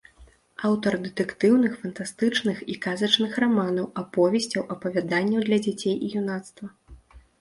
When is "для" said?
5.51-5.57